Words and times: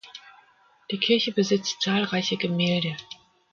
Die 0.89 0.97
Kirche 0.97 1.31
besitzt 1.31 1.79
zahlreiche 1.83 2.35
Gemälde. 2.35 2.97